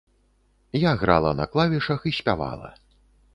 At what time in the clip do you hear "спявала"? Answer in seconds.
2.21-2.73